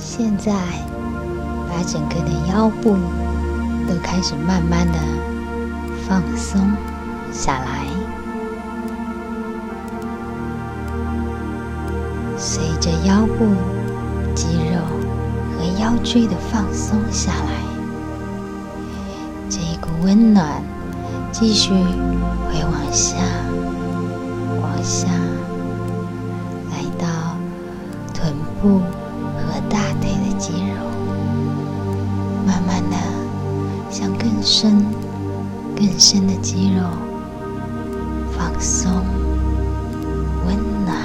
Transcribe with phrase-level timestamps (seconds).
[0.00, 0.52] 现在
[1.68, 2.96] 把整个的腰部
[3.88, 4.98] 都开始慢慢的
[6.08, 6.60] 放松
[7.32, 7.84] 下来，
[12.36, 13.46] 随着腰部
[14.34, 14.80] 肌肉
[15.56, 17.62] 和腰椎的放松下来，
[19.50, 20.62] 这一股温暖
[21.30, 23.16] 继续会往下，
[24.62, 25.08] 往下，
[26.70, 27.06] 来到
[28.14, 28.80] 臀部。
[34.50, 34.82] 深、
[35.76, 36.82] 更深的肌肉
[38.34, 38.90] 放松、
[40.46, 40.96] 温暖，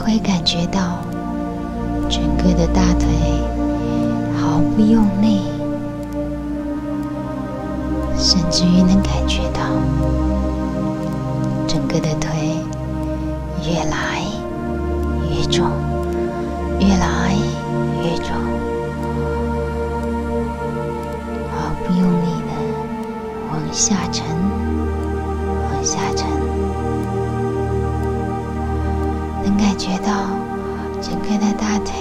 [0.00, 0.98] 会感觉到
[2.10, 3.06] 整个的大腿。
[4.40, 5.42] 毫不用力，
[8.16, 9.60] 甚至于能感觉到
[11.88, 12.30] 哥的腿
[13.64, 14.22] 越来
[15.30, 15.66] 越重，
[16.78, 17.34] 越来
[18.02, 18.34] 越重，
[21.50, 22.52] 毫不用力的
[23.50, 24.22] 往下沉，
[25.64, 26.28] 往下沉，
[29.42, 30.12] 能感觉到
[31.00, 31.94] 整个的大腿。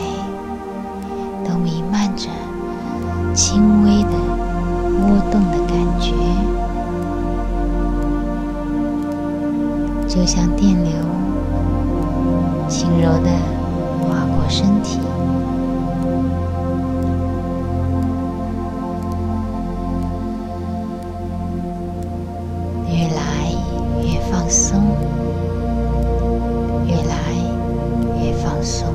[1.47, 2.27] 都弥漫着
[3.33, 4.09] 轻微的
[4.99, 6.11] 波动的感觉，
[10.17, 10.91] 就像电流
[12.67, 13.29] 轻柔的
[14.01, 14.97] 划过身体，
[22.89, 23.53] 越来
[24.01, 24.81] 越放松，
[26.87, 27.13] 越来
[28.19, 28.87] 越放松。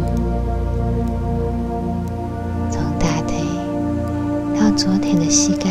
[4.75, 5.71] 左腿的膝盖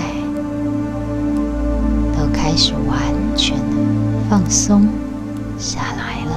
[2.16, 2.98] 都开始完
[3.36, 3.64] 全的
[4.30, 4.88] 放松
[5.62, 6.34] 下来了，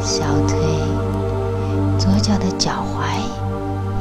[0.00, 0.56] 小腿、
[1.98, 3.18] 左脚的脚踝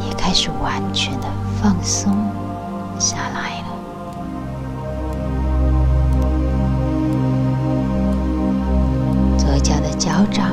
[0.08, 1.28] 也开始完全的
[1.60, 2.14] 放松
[3.00, 3.70] 下来了，
[9.36, 10.46] 左脚的脚掌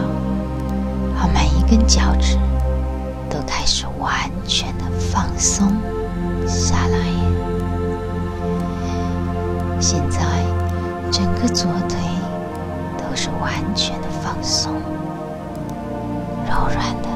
[1.15, 2.39] 和每一根脚趾
[3.29, 4.11] 都开始完
[4.47, 4.85] 全的。
[5.15, 5.69] 放松
[6.45, 6.99] 下来。
[9.79, 10.19] 现在，
[11.15, 11.97] 整个左腿
[12.99, 14.73] 都是完全的放松、
[16.45, 17.09] 柔软的。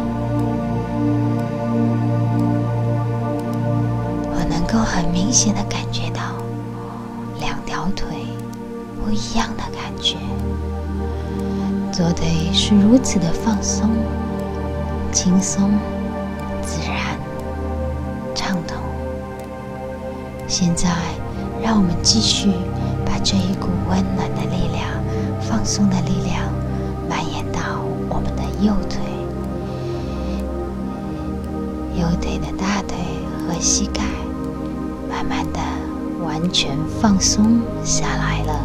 [4.31, 6.21] 我能够很明显的感觉到
[7.41, 8.07] 两条腿
[9.05, 10.17] 不一样的感觉。
[11.91, 13.91] 左腿是如此的放松、
[15.11, 15.73] 轻松、
[16.63, 17.19] 自然。
[18.33, 18.77] 畅通
[20.47, 20.89] 现在，
[21.61, 22.53] 让我们继续
[23.25, 24.89] 这一股温暖的力量、
[25.41, 26.51] 放松的力量
[27.09, 29.01] 蔓延到我们的右腿，
[32.01, 32.97] 右腿的大腿
[33.47, 34.03] 和膝盖，
[35.11, 35.59] 慢慢的
[36.25, 38.65] 完全放松下来了。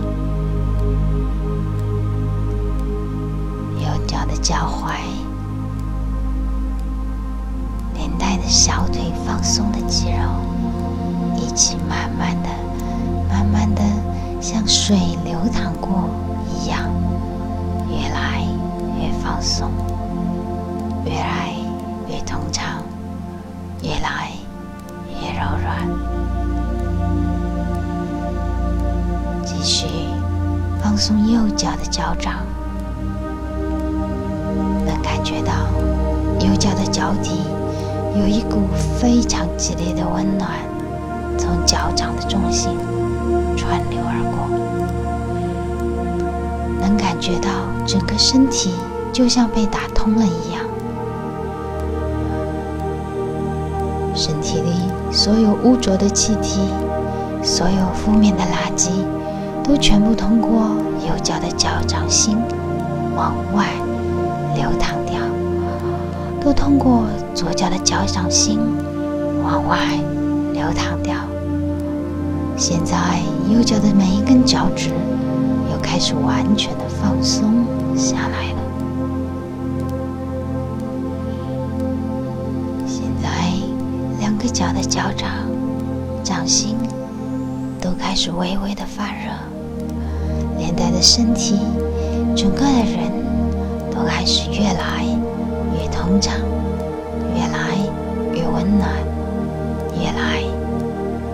[3.82, 4.94] 右脚的脚踝，
[7.96, 10.18] 连带的小腿放松的肌肉。
[11.36, 12.50] 一起、慢慢的，
[14.44, 16.10] 像水流淌过
[16.50, 16.80] 一样，
[17.90, 18.42] 越来
[19.00, 19.72] 越放松，
[21.06, 21.56] 越来
[22.10, 22.84] 越通畅，
[23.82, 24.32] 越来
[25.08, 25.88] 越柔软。
[29.46, 29.88] 继续
[30.84, 32.46] 放松右脚的脚掌，
[34.86, 35.54] 能感觉到
[36.46, 37.40] 右脚的脚底
[38.20, 38.68] 有一股
[39.00, 40.50] 非常激烈的温暖。
[41.38, 42.78] 从脚掌的中心
[43.56, 44.48] 穿流而过，
[46.82, 47.50] 能感觉到
[47.86, 48.72] 整个身体
[49.12, 50.62] 就像被打通了一样，
[54.16, 56.60] 身体里所有污浊的气体、
[57.42, 58.90] 所有负面的垃圾，
[59.64, 60.76] 都全部通过
[61.08, 62.38] 右脚的脚掌心
[63.16, 63.68] 往外
[64.56, 65.20] 流淌掉，
[66.42, 68.60] 都通过左脚的脚掌心
[69.44, 69.78] 往外
[70.54, 71.16] 流淌掉。
[72.66, 73.20] 现在
[73.52, 74.88] 右脚的每一根脚趾
[75.70, 78.60] 又开始完全的放松下来了。
[82.88, 83.28] 现在
[84.22, 85.30] 两个脚的脚掌、
[86.24, 86.78] 掌心
[87.82, 89.30] 都开始微微的发热，
[90.58, 91.60] 连带的身体，
[92.34, 93.12] 整个的人
[93.92, 95.04] 都开始越来
[95.78, 96.34] 越通畅，
[97.36, 97.76] 越来
[98.34, 98.90] 越温暖，
[100.00, 100.42] 越来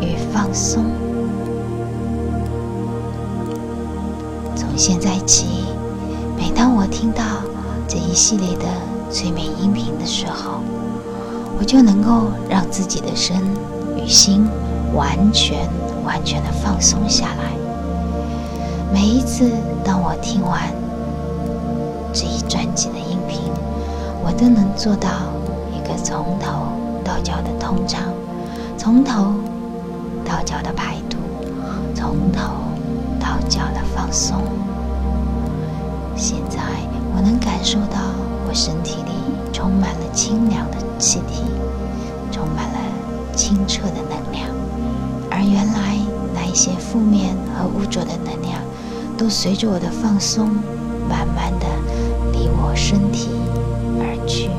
[0.02, 0.99] 越放松。
[4.60, 5.64] 从现在起，
[6.38, 7.24] 每当我听到
[7.88, 8.66] 这一系列的
[9.10, 10.60] 催眠音频的时候，
[11.58, 13.38] 我就能够让自己的身
[13.96, 14.46] 与心
[14.94, 15.66] 完全、
[16.04, 17.54] 完全的放松下来。
[18.92, 19.50] 每一次
[19.82, 20.62] 当我听完
[22.12, 23.40] 这一专辑的音频，
[24.22, 25.08] 我都能做到
[25.74, 26.68] 一个从头
[27.02, 28.02] 到脚的通畅，
[28.78, 29.34] 从头
[30.26, 31.16] 到脚的排毒，
[31.96, 32.42] 从头
[33.22, 34.44] 到脚的放松。
[37.60, 37.98] 感受到
[38.48, 39.12] 我身体里
[39.52, 41.44] 充满了清凉的气体，
[42.32, 42.80] 充满了
[43.36, 44.48] 清澈的能量，
[45.30, 45.98] 而原来
[46.34, 48.62] 那一些负面和污浊的能量，
[49.18, 50.48] 都随着我的放松，
[51.10, 51.66] 慢慢的
[52.32, 53.28] 离我身体
[54.00, 54.50] 而去。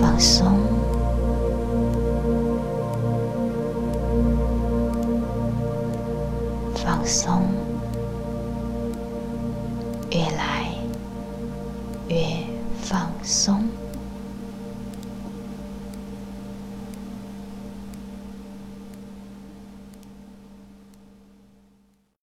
[0.00, 0.55] 放松，
[12.88, 13.65] 放松。